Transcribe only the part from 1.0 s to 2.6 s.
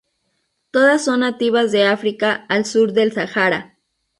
son nativas de África,